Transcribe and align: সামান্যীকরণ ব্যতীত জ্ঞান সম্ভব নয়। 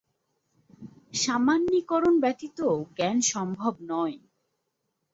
সামান্যীকরণ 1.13 2.13
ব্যতীত 2.23 2.59
জ্ঞান 2.95 3.17
সম্ভব 3.31 3.73
নয়। 3.91 4.15